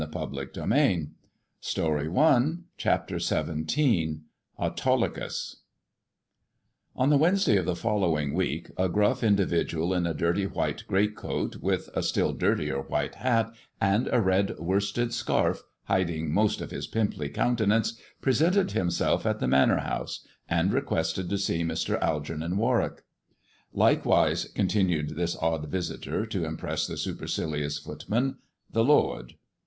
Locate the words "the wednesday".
7.11-7.55